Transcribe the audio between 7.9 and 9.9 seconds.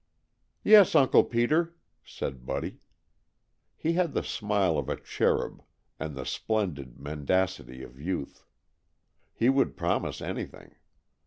youth. He would